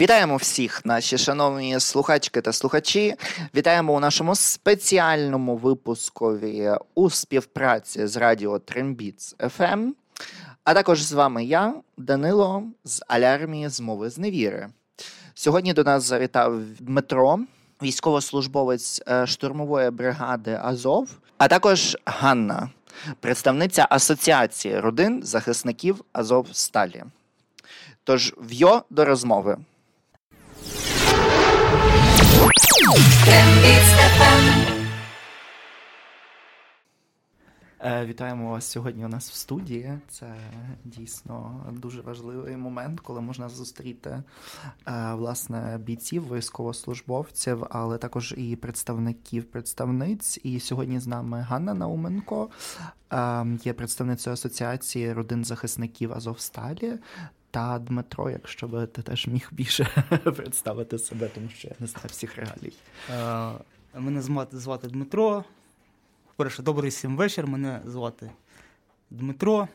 [0.00, 3.14] Вітаємо всіх, наші шановні слухачки та слухачі.
[3.54, 9.90] Вітаємо у нашому спеціальному випускові у співпраці з радіо Трембіц FM.
[10.64, 14.68] А також з вами я, Данило, з Алярмії з мови зневіри.
[15.34, 17.38] Сьогодні до нас завітав Дмитро,
[17.82, 22.70] військовослужбовець е, штурмової бригади Азов, а також Ганна,
[23.20, 27.04] представниця Асоціації родин захисників Азов Сталі.
[28.04, 29.56] Тож в'йо до розмови.
[37.86, 39.98] Вітаємо вас сьогодні у нас в студії.
[40.08, 40.34] Це
[40.84, 44.22] дійсно дуже важливий момент, коли можна зустріти е,
[45.14, 50.40] власне бійців, військовослужбовців, але також і представників представниць.
[50.42, 52.48] І сьогодні з нами Ганна Науменко,
[53.12, 56.92] е, є представницею асоціації родин захисників Азовсталі.
[57.50, 60.04] Та Дмитро, якщо би ти теж міг більше
[60.36, 62.72] представити себе, тому що я не знаю всіх реалій.
[63.94, 64.22] Мене
[64.52, 65.44] звати Дмитро.
[66.36, 67.46] Перше, добрий всім вечір.
[67.46, 68.30] Мене звати
[69.10, 69.68] Дмитро.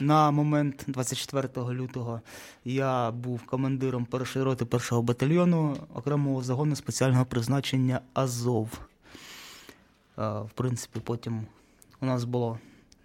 [0.00, 2.20] На момент 24 лютого
[2.64, 8.68] я був командиром першої роти першого батальйону окремого загону спеціального призначення Азов.
[10.16, 11.46] В принципі, потім
[12.00, 12.58] у нас було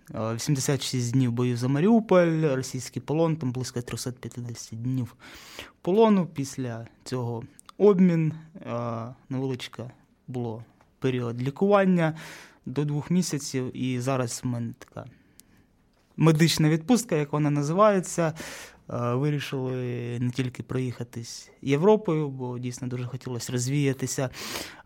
[0.09, 5.16] 86 днів боїв за Маріуполь, російський полон, там близько 350 днів
[5.81, 6.25] полону.
[6.25, 7.43] Після цього
[7.77, 8.33] обмін
[9.29, 9.91] невеличке
[10.27, 10.63] було
[11.06, 12.14] період лікування
[12.66, 15.06] до двох місяців, і зараз в мене така
[16.17, 18.34] медична відпустка, як вона називається.
[18.88, 19.73] Вирішили
[20.20, 24.30] не тільки проїхатись Європою, бо дійсно дуже хотілося розвіятися,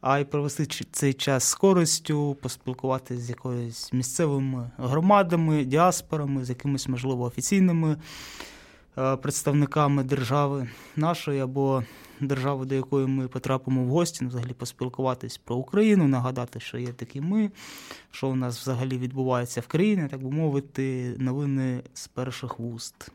[0.02, 6.88] а й провести цей час з користю, поспілкуватися з якоюсь місцевими громадами, діаспорами, з якимись,
[6.88, 7.98] можливо, офіційними
[8.96, 11.84] представниками держави нашої або
[12.28, 16.88] держави, до якої ми потрапимо в гості, ну, взагалі поспілкуватись про Україну, нагадати, що є
[16.88, 17.52] такі ми,
[18.12, 23.12] що у нас взагалі відбувається в країні, так би мовити, новини з перших вуст.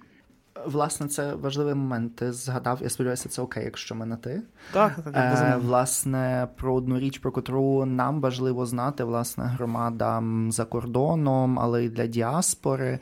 [0.67, 2.17] Власне, це важливий момент.
[2.17, 4.43] Ти згадав, я сподіваюся, це окей, якщо ми на ти.
[4.73, 10.65] Так, так, е, власне, про одну річ, про котру нам важливо знати, власне, громадам за
[10.65, 12.99] кордоном, але й для діаспори.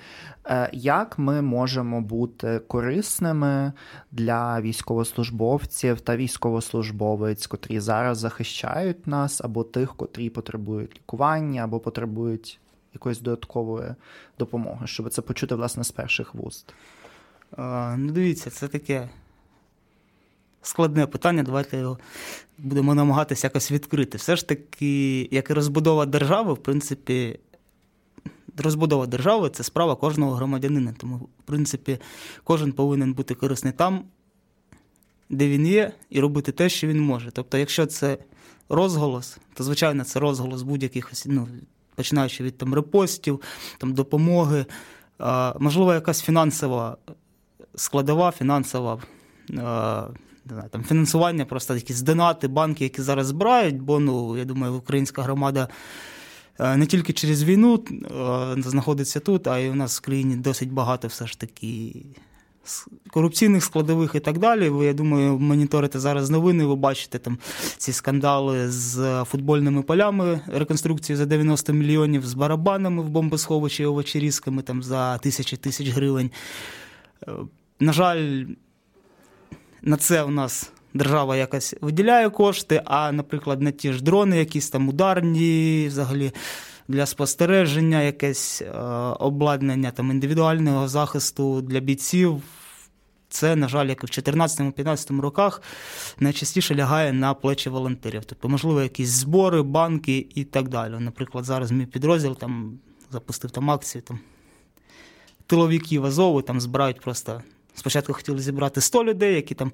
[0.47, 3.73] Е, як ми можемо бути корисними
[4.13, 12.61] для військовослужбовців та військовослужбовець, котрі зараз захищають нас, або тих, котрі потребують лікування, або потребують
[12.95, 13.95] якоїсь додаткової
[14.39, 16.75] допомоги, щоб це почути власне з перших вуст.
[17.59, 19.09] Ну, дивіться, це таке
[20.63, 21.43] складне питання.
[21.43, 21.99] Давайте його
[22.59, 24.19] будемо намагатися якось відкрити.
[24.19, 27.39] Все ж таки, як і розбудова держави, в принципі,
[28.57, 30.95] розбудова держави це справа кожного громадянина.
[30.99, 31.99] Тому, в принципі,
[32.45, 34.05] кожен повинен бути корисний там,
[35.31, 37.31] де він є, і робити те, що він може.
[37.31, 38.19] Тобто, якщо це
[38.69, 41.49] розголос, то, звичайно, це розголос будь-яких, ну,
[41.95, 43.41] починаючи від там репостів,
[43.79, 44.67] там допомоги.
[45.59, 46.97] Можливо, якась фінансова
[47.75, 48.99] складова фінансова.
[49.51, 49.55] Е,
[50.71, 55.69] там Фінансування, просто якісь донати, банки, які зараз збирають, бо ну, я думаю, українська громада
[56.61, 57.85] е, не тільки через війну
[58.59, 61.95] е, знаходиться тут, а й у нас в країні досить багато все ж таки
[63.11, 64.69] корупційних складових і так далі.
[64.69, 67.39] Ви, я думаю, моніторите зараз новини, ви бачите там
[67.77, 74.83] ці скандали з футбольними полями, реконструкції за 90 мільйонів, з барабанами в бомбосховищі овочерізками там
[74.83, 76.31] за тисячі тисяч гривень.
[77.83, 78.45] На жаль,
[79.83, 84.71] на це у нас держава якось виділяє кошти, а, наприклад, на ті ж дрони, якісь
[84.71, 86.33] там ударні, взагалі
[86.89, 88.71] для спостереження, якесь е,
[89.19, 92.43] обладнання там індивідуального захисту для бійців.
[93.29, 95.63] Це, на жаль, як і в 2014-2015 роках
[96.21, 98.25] найчастіше лягає на плечі волонтерів.
[98.25, 100.95] Тобто, можливо, якісь збори, банки і так далі.
[100.99, 102.79] Наприклад, зараз мій підрозділ там
[103.11, 104.19] запустив там акцію там
[105.47, 107.43] тиловиків Азову, там збирають просто
[107.75, 109.73] Спочатку хотіли зібрати 100 людей, які там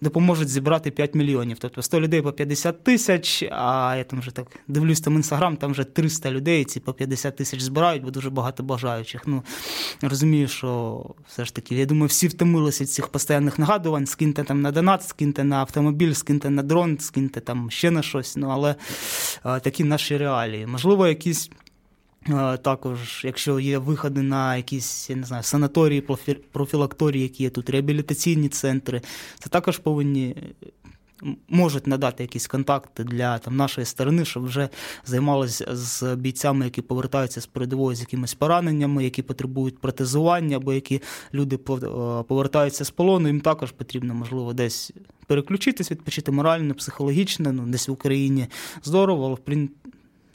[0.00, 1.58] допоможуть зібрати 5 мільйонів.
[1.58, 5.72] Тобто 100 людей по 50 тисяч, а я там вже так дивлюсь там інстаграм, там
[5.72, 9.22] вже 300 людей, ці по 50 тисяч збирають, бо дуже багато бажаючих.
[9.26, 9.42] Ну,
[10.02, 14.62] Розумію, що все ж таки, я думаю, всі втомилися від цих постійних нагадувань, скиньте там
[14.62, 18.36] на донат, скиньте на автомобіль, скиньте на дрон, скиньте там ще на щось.
[18.36, 18.74] Ну, але
[19.42, 20.66] а, такі наші реалії.
[20.66, 21.50] Можливо, якісь.
[22.62, 26.00] Також, якщо є виходи на якісь я не знаю, санаторії,
[26.52, 29.02] профілакторії, які є тут, реабілітаційні центри,
[29.38, 30.36] це також повинні
[31.48, 34.68] можуть надати якісь контакти для там, нашої сторони, щоб вже
[35.04, 41.02] займалися з бійцями, які повертаються з передової з якимись пораненнями, які потребують протезування, або які
[41.34, 41.56] люди
[42.28, 43.28] повертаються з полону.
[43.28, 44.92] Їм також потрібно, можливо, десь
[45.26, 48.46] переключитись, відпочити морально, психологічно, ну десь в Україні
[48.82, 49.38] здорово, але в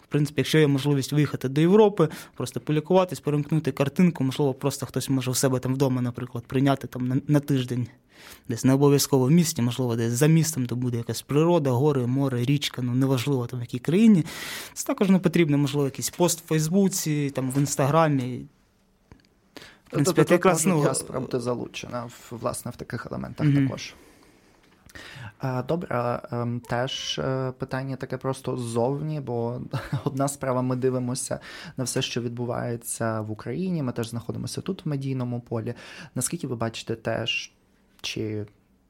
[0.09, 5.31] принципі, якщо є можливість виїхати до Європи, просто полікуватись, перемкнути картинку, можливо, просто хтось може
[5.31, 7.87] у себе там вдома, наприклад, прийняти там на, на тиждень,
[8.49, 12.43] десь не обов'язково в місті, можливо, десь за містом, то буде якась природа, гори, море,
[12.43, 14.25] річка, ну неважливо там в якій країні.
[14.73, 18.45] Це також не потрібно, можливо, якийсь пост в Фейсбуці, там в Інстаграмі.
[19.89, 23.63] Принципі, тобто, якраз ну, яскраб бути залучена власне в таких елементах mm-hmm.
[23.63, 23.93] також.
[25.67, 29.61] Добре, ем, теж е, питання таке просто ззовні, бо
[30.03, 31.39] одна справа, ми дивимося
[31.77, 33.83] на все, що відбувається в Україні.
[33.83, 35.73] Ми теж знаходимося тут, в медійному полі.
[36.15, 37.51] Наскільки ви бачите теж,
[38.01, 38.45] чи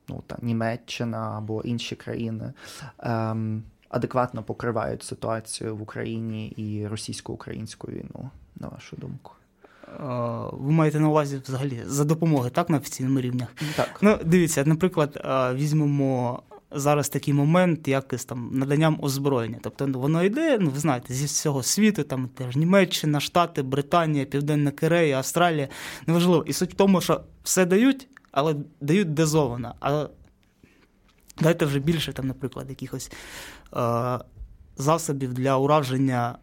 [0.07, 2.53] ну, та, Німеччина або інші країни
[2.99, 9.31] ем, адекватно покривають ситуацію в Україні і російсько-українську війну, на вашу думку?
[10.51, 13.47] Ви маєте на увазі взагалі за допомоги, так, на офіційному рівнях?
[13.75, 13.97] Так.
[14.01, 15.21] Ну, дивіться, наприклад,
[15.55, 16.41] візьмемо
[16.71, 19.57] зараз такий момент, як з там наданням озброєння.
[19.61, 24.25] Тобто ну, воно йде, ну ви знаєте, зі всього світу, там теж Німеччина, Штати, Британія,
[24.25, 25.67] Південна Корея, Австралія.
[26.07, 26.43] Неважливо.
[26.47, 29.75] І суть в тому, що все дають, але дають дозовано.
[29.79, 30.07] А
[31.41, 33.11] дайте вже більше, там, наприклад, якихось
[33.75, 34.19] е-
[34.77, 36.37] засобів для ураження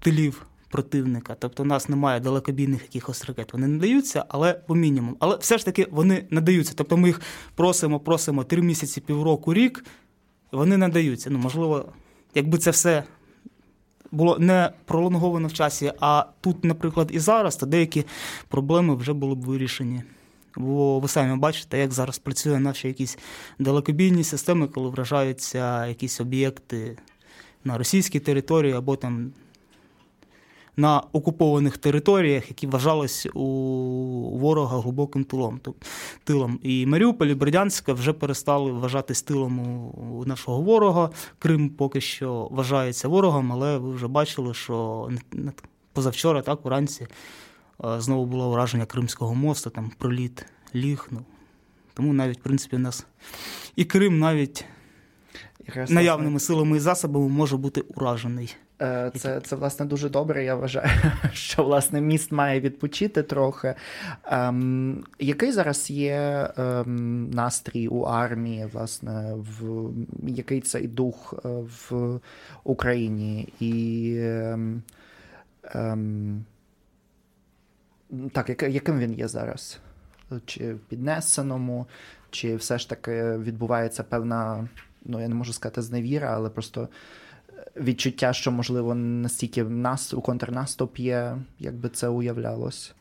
[0.00, 1.36] тилів противника.
[1.38, 3.52] Тобто у нас немає далекобійних якихось ракет.
[3.52, 5.16] Вони надаються, але по мінімуму.
[5.20, 6.72] Але все ж таки вони надаються.
[6.76, 7.20] Тобто ми їх
[7.54, 9.84] просимо, просимо три місяці, півроку, рік.
[10.52, 11.30] Вони надаються.
[11.30, 11.84] Ну, можливо,
[12.34, 13.04] якби це все.
[14.10, 18.04] Було не пролонговано в часі, а тут, наприклад, і зараз, то деякі
[18.48, 20.02] проблеми вже були б вирішені.
[20.56, 23.18] Бо ви самі бачите, як зараз працює наші якісь
[23.58, 26.98] далекобійні системи, коли вражаються якісь об'єкти
[27.64, 29.32] на російській території або там
[30.76, 35.60] на окупованих територіях, які вважались у ворога глибоким тилом.
[36.24, 36.58] тилом.
[36.62, 39.58] І Маріуполь, і Бердянська вже перестали вважатись тилом
[40.18, 41.10] у нашого ворога.
[41.38, 45.08] Крим поки що вважається ворогом, але ви вже бачили, що
[45.92, 47.06] позавчора, так, уранці,
[47.98, 51.08] знову було враження Кримського мосту, там проліт ліг.
[51.10, 51.20] Ну,
[51.94, 53.06] Тому навіть, в принципі, у нас
[53.76, 54.64] і Крим навіть.
[55.88, 58.56] Наявними силами і засобами може бути уражений.
[58.82, 60.44] Е, це це власне дуже добре.
[60.44, 60.88] Я вважаю,
[61.32, 63.74] що власне міст має відпочити трохи.
[64.24, 69.90] Ем, Який зараз є ем, настрій у армії, власне, в
[70.28, 71.48] який цей дух е,
[71.90, 72.20] в
[72.64, 73.48] Україні?
[73.60, 74.82] І ем,
[75.64, 76.44] ем,
[78.32, 79.78] так, яким він є зараз?
[80.46, 81.86] Чи в піднесеному,
[82.30, 84.68] чи все ж таки відбувається певна,
[85.04, 86.88] ну я не можу сказати зневіра, але просто
[87.76, 92.94] відчуття, що, можливо, настільки в нас у контрнаступ є, як би це уявлялось?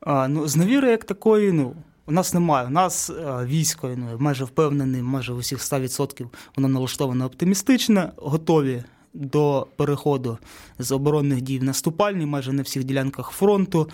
[0.00, 1.74] А, Ну, зневіри як такої, ну.
[2.06, 2.66] У нас немає.
[2.66, 6.26] У нас а, військо ну, майже впевнений, майже усіх 100%
[6.56, 10.38] воно налаштоване оптимістично, готові до переходу
[10.78, 13.88] з оборонних дій в наступальні, майже на всіх ділянках фронту.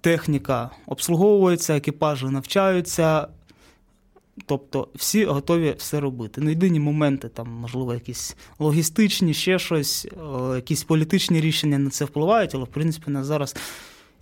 [0.00, 3.28] Техніка обслуговується, екіпажі навчаються,
[4.46, 6.40] Тобто всі готові все робити.
[6.40, 10.06] Ну, єдині моменти, там, можливо, якісь логістичні, ще щось,
[10.54, 13.56] якісь політичні рішення на це впливають, але в принципі на зараз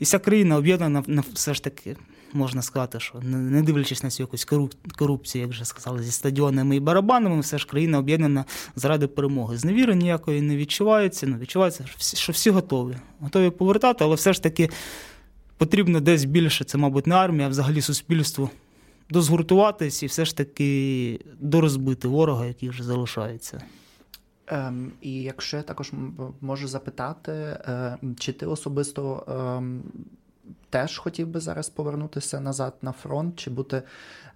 [0.01, 1.97] і вся країна об'єднана на все ж таки,
[2.33, 4.47] можна сказати, що не дивлячись на цю якусь
[4.97, 8.45] корупцію, як вже сказали, зі стадіонами і барабанами, все ж країна об'єднана
[8.77, 9.59] заради перемоги.
[9.59, 11.27] Зневіри ніякої не відчувається.
[11.27, 12.97] Ну, відчувається, що всі готові.
[13.21, 14.71] Готові повертати, але все ж таки
[15.57, 16.65] потрібно десь більше.
[16.65, 18.51] Це, мабуть, не армія, а взагалі суспільству
[19.15, 23.63] дозгуртуватись і все ж таки дорозбити ворога, який вже залишається.
[24.47, 25.93] Ем, І якщо я також
[26.41, 29.63] можу запитати, е, чи ти особисто е,
[30.71, 33.83] теж хотів би зараз повернутися назад на фронт, чи бути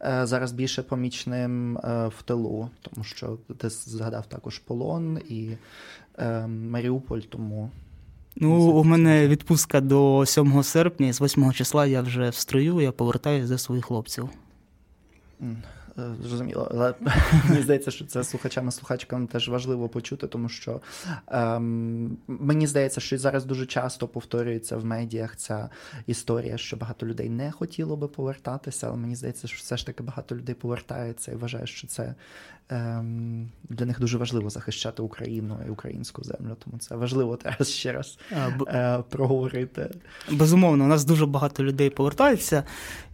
[0.02, 2.70] е, зараз більше помічним е, в тилу?
[2.82, 5.50] Тому що ти згадав також полон і
[6.18, 7.70] ем, Маріуполь, тому.
[8.36, 12.80] Ну, у мене відпустка до 7 серпня, і з 8 числа я вже в строю,
[12.80, 14.28] я повертаюся до своїх хлопців.
[15.42, 15.77] Е,
[16.22, 16.94] зрозуміло, але
[17.48, 20.80] мені здається, що це слухачам і слухачкам теж важливо почути, тому що
[21.26, 25.70] ем, мені здається, що зараз дуже часто повторюється в медіях ця
[26.06, 30.02] історія, що багато людей не хотіло би повертатися, але мені здається, що все ж таки
[30.02, 32.14] багато людей повертаються і вважає, що це
[32.68, 36.56] ем, для них дуже важливо захищати Україну і українську землю.
[36.64, 38.18] Тому це важливо teraz ще раз
[38.66, 39.90] е, проговорити.
[40.30, 42.64] Безумовно, у нас дуже багато людей повертаються.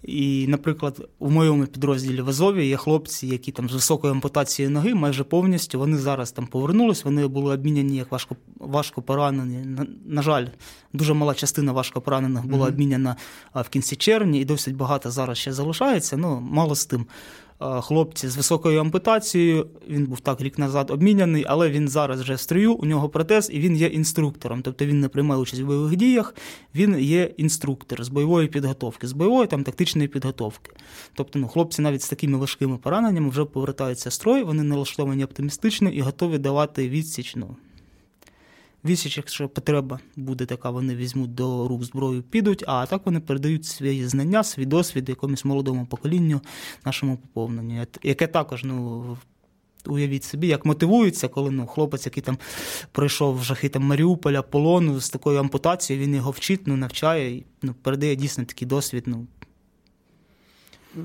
[0.03, 4.95] І, наприклад, у моєму підрозділі в Азові є хлопці, які там з високою ампутацією ноги,
[4.95, 9.65] майже повністю вони зараз там повернулись, вони були обміняні як важко важко поранені.
[9.65, 10.47] На, на жаль,
[10.93, 13.17] дуже мала частина важко поранених була обміняна
[13.55, 16.17] в кінці червня, і досить багато зараз ще залишається.
[16.17, 17.07] Ну, мало з тим.
[17.65, 22.41] Хлопці з високою ампутацією, він був так рік назад обміняний, але він зараз вже в
[22.41, 24.63] строю, у нього протез і він є інструктором.
[24.63, 26.35] Тобто він не приймає участь в бойових діях,
[26.75, 30.73] він є інструктор з бойової підготовки, з бойової там тактичної підготовки.
[31.15, 35.89] Тобто ну, хлопці навіть з такими важкими пораненнями вже повертаються в строй, вони налаштовані оптимістично
[35.89, 37.37] і готові давати відсіч.
[37.37, 37.57] Ну,
[38.85, 43.65] Відсіч, якщо потреба буде така, вони візьмуть до рук зброю, підуть, а так вони передають
[43.65, 46.41] свої знання, свій досвід якомусь молодому поколінню,
[46.85, 49.17] нашому поповненню, яке також, ну.
[49.87, 52.39] Уявіть собі, як мотивується, коли ну, хлопець, який там
[52.93, 58.17] пройшов жахи там, Маріуполя, полону з такою ампутацією, він його вчить, ну, навчає, ну, передає
[58.17, 59.05] дійсно такий досвід.
[59.07, 59.27] ну,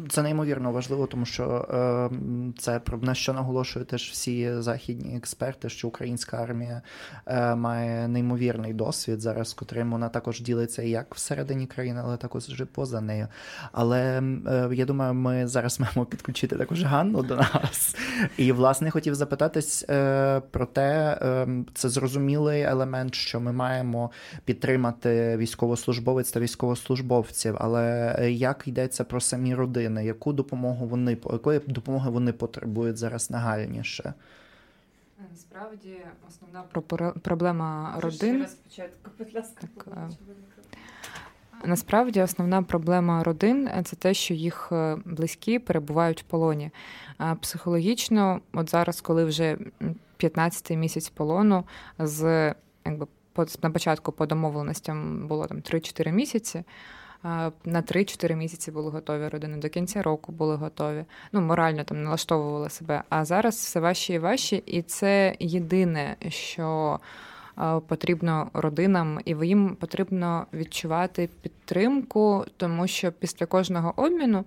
[0.10, 2.10] це неймовірно важливо, тому що е,
[2.58, 6.82] це на що наголошують теж всі західні експерти, що українська армія
[7.26, 12.66] е, має неймовірний досвід зараз, котрим вона також ділиться як всередині країни, але також вже
[12.66, 13.28] поза нею.
[13.72, 17.96] Але е, я думаю, ми зараз маємо підключити також Ганну до нас.
[18.38, 24.12] І, власне, хотів запитатись е, про те, е, це зрозумілий елемент, що ми маємо
[24.46, 29.79] підтримати військовослужбовець та військовослужбовців, але е, як йдеться про самі родини?
[29.80, 34.14] Родини, яку допомогу вони якої допомоги вони потребують зараз нагальніше?
[35.32, 36.64] Насправді основна
[37.22, 38.48] проблема родин.
[38.48, 39.88] Спочатку, будь ласка, так,
[41.66, 46.72] Насправді основна проблема родин це те, що їх е, близькі перебувають в полоні.
[47.42, 49.58] Психологічно, от зараз, коли вже
[50.20, 51.64] 15-й місяць полону,
[52.00, 52.56] з
[52.86, 53.08] якби
[53.64, 56.64] на початку по домовленостям було там 3-4 місяці
[57.24, 61.06] на 3-4 місяці були готові родини, до кінця року були готові.
[61.32, 63.04] Ну, морально там налаштовували себе.
[63.10, 67.00] А зараз все важче і важче, і це єдине, що
[67.88, 74.46] потрібно родинам, і їм потрібно відчувати підтримку, тому що після кожного обміну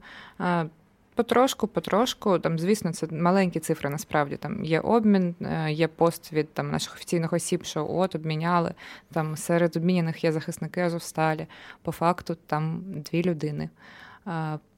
[1.15, 3.91] Потрошку, потрошку, там, звісно, це маленькі цифри.
[3.91, 8.75] Насправді там є обмін, е, є пост від там наших офіційних осіб, що от обміняли.
[9.13, 11.47] Там серед обміняних є захисники Азовсталі.
[11.83, 13.69] По факту там дві людини.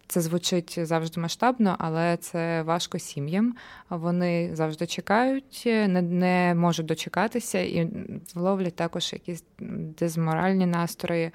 [0.06, 3.54] Це звучить завжди масштабно, але це важко сім'ям.
[3.90, 7.88] Вони завжди чекають, не не можуть дочекатися і
[8.34, 9.44] вловлять також якісь
[9.98, 11.30] дезморальні настрої.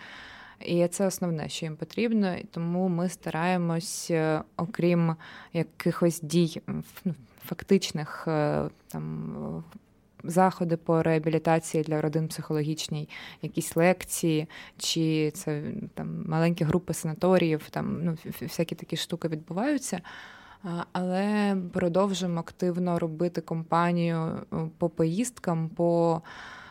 [0.59, 2.35] І це основне, що їм потрібно.
[2.35, 5.15] і Тому ми стараємось, е, окрім
[5.53, 6.61] якихось дій
[7.05, 9.63] ну, фактичних е, там.
[10.23, 13.09] Заходи по реабілітації для родин психологічній,
[13.41, 14.47] якісь лекції,
[14.77, 15.63] чи це
[15.93, 20.01] там маленькі групи санаторіїв, там ну всякі такі штуки відбуваються.
[20.91, 26.21] Але продовжуємо активно робити компанію е, по поїздкам, по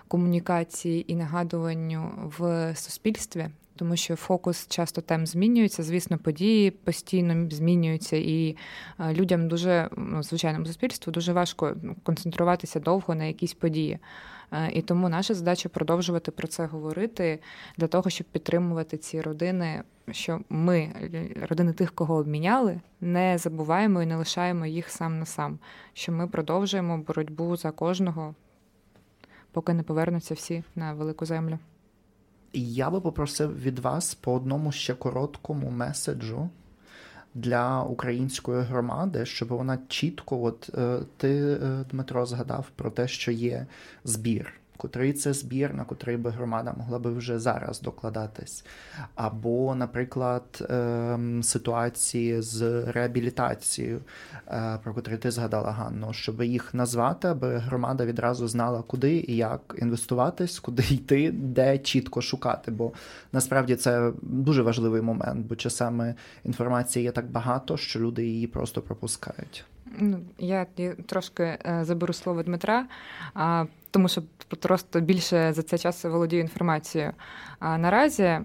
[0.09, 5.83] комунікації і нагадуванню в суспільстві тому що фокус часто тем змінюється.
[5.83, 8.57] Звісно, події постійно змінюються, і
[9.01, 13.99] е, людям дуже ну, звичайному суспільству дуже важко концентруватися довго на якісь події.
[14.53, 17.39] Е, і тому наша задача продовжувати про це говорити
[17.77, 19.83] для того, щоб підтримувати ці родини.
[20.11, 20.93] Що ми,
[21.49, 25.59] родини тих, кого обміняли, не забуваємо і не лишаємо їх сам на сам.
[25.93, 28.35] Що ми продовжуємо боротьбу за кожного,
[29.53, 31.59] поки не повернуться всі на велику землю.
[32.53, 36.51] Я би попросив від вас по одному ще короткому меседжу
[37.35, 43.31] для української громади, щоб вона чітко, от е, ти, е, Дмитро, згадав про те, що
[43.31, 43.67] є
[44.05, 48.65] збір котрий це збір, на котрий би громада могла би вже зараз докладатись.
[49.15, 54.01] Або, наприклад, ем, ситуації з реабілітацією,
[54.49, 59.37] е, про котрі ти згадала Ганно, щоб їх назвати, аби громада відразу знала, куди і
[59.37, 62.71] як інвестуватись, куди йти, де чітко шукати.
[62.71, 62.93] Бо
[63.33, 68.83] насправді це дуже важливий момент, бо часами інформації є так багато, що люди її просто
[68.83, 69.65] пропускають.
[69.99, 70.67] Ну, я
[71.07, 72.87] трошки е, заберу слово Дмитра,
[73.91, 74.23] тому що
[74.61, 77.13] просто більше за цей час володію інформацією.
[77.59, 78.39] А наразі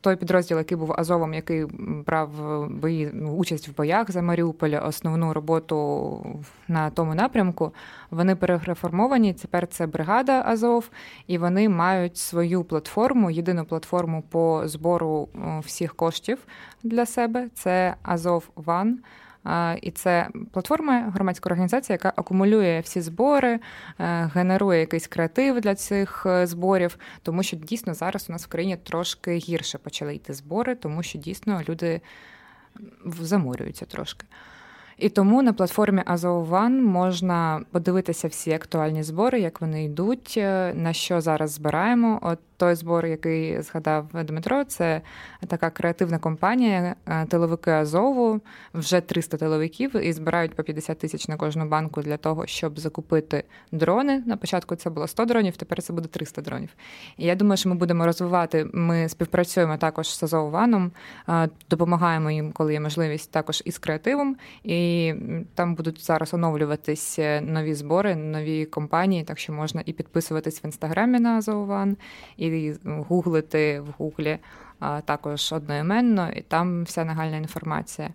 [0.00, 1.66] той підрозділ, який був Азовом, який
[2.06, 2.30] брав
[2.70, 7.74] бої ну, участь в боях за Маріуполь, основну роботу на тому напрямку,
[8.10, 9.34] вони перереформовані.
[9.34, 10.90] Тепер це бригада Азов,
[11.26, 15.28] і вони мають свою платформу, єдину платформу по збору
[15.64, 16.38] всіх коштів
[16.82, 17.48] для себе.
[17.54, 18.98] Це Азов Ван.
[19.82, 23.60] І це платформа, громадська організація, яка акумулює всі збори,
[23.98, 28.48] е, генерує якийсь креатив для цих е, зборів, тому що дійсно зараз у нас в
[28.48, 32.00] країні трошки гірше почали йти збори, тому що дійсно люди
[33.04, 34.26] замурюються трошки.
[34.98, 40.92] І тому на платформі One можна подивитися всі актуальні збори, як вони йдуть, е, на
[40.92, 42.18] що зараз збираємо.
[42.22, 45.00] От той збор, який згадав Дмитро, це
[45.46, 48.40] така креативна компанія е, тиловики Азову,
[48.74, 53.44] вже 300 тиловиків і збирають по 50 тисяч на кожну банку для того, щоб закупити
[53.72, 54.22] дрони.
[54.26, 56.68] На початку це було 100 дронів, тепер це буде 300 дронів.
[57.16, 58.66] І я думаю, що ми будемо розвивати.
[58.72, 60.92] Ми співпрацюємо також з Азов Ваном,
[61.28, 64.36] е, допомагаємо їм, коли є можливість, також із креативом.
[64.64, 64.89] І
[65.54, 70.66] там будуть зараз оновлюватись е, нові збори, нові компанії, так що можна і підписуватись в
[70.66, 71.40] інстаграмі на
[72.36, 74.38] і і гуглити в гуглі
[75.04, 78.10] також одноіменно, і там вся нагальна інформація.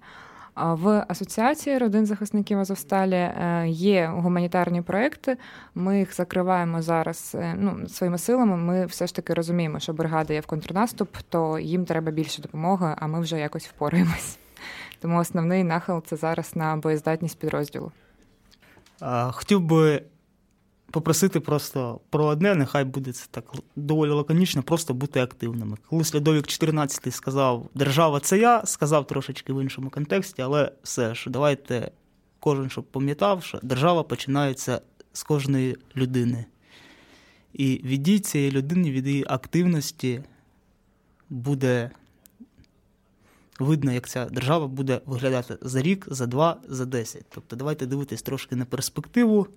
[0.56, 5.38] В асоціації родин захисників Азовсталі е, є гуманітарні проекти.
[5.76, 8.58] Ми їх закриваємо зараз е, ну, своїми силами.
[8.58, 12.96] Ми все ж таки розуміємо, що бригада є в контрнаступ, то їм треба більше допомоги,
[12.98, 14.40] а ми вже якось впораємось.
[15.06, 17.92] Тому основний нахил це зараз на боєздатність підрозділу.
[19.32, 20.02] Хотів би
[20.92, 23.46] попросити просто про одне, нехай буде це так
[23.76, 25.78] доволі лаконічно, просто бути активними.
[25.90, 31.30] Коли Слідовік 14 сказав, держава це я, сказав трошечки в іншому контексті, але все ж,
[31.30, 31.92] давайте
[32.40, 34.82] кожен щоб пам'ятав, що держава починається
[35.14, 36.46] з кожної людини.
[37.54, 40.24] І від дій цієї людини, від її активності
[41.30, 41.92] буде
[43.60, 47.26] видно, як ця держава буде виглядати за рік, за два, за десять.
[47.30, 49.48] Тобто давайте дивитись трошки на перспективу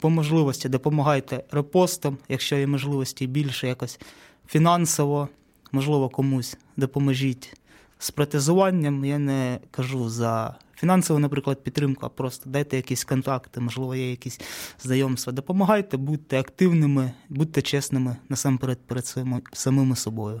[0.00, 4.00] по можливості допомагайте репостам, якщо є можливості більше якось
[4.46, 5.28] фінансово,
[5.72, 7.56] можливо, комусь допоможіть
[7.98, 9.04] з протезуванням.
[9.04, 14.40] Я не кажу за фінансову, наприклад, підтримку, а просто дайте якісь контакти, можливо, є якісь
[14.82, 15.32] знайомства.
[15.32, 19.14] Допомагайте, будьте активними, будьте чесними насамперед перед
[19.52, 20.40] самими собою.